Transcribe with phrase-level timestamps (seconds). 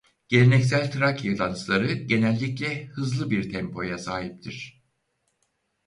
[0.27, 4.83] Geleneksel Trakya dansları genellikle hızlı bir tempoya sahiptir.